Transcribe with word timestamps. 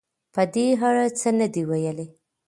په 0.33 0.41
دې 0.53 0.67
اړه 0.87 1.05
څه 1.19 1.29
نه 1.39 1.47
دې 1.53 1.63
ویلي 1.69 2.07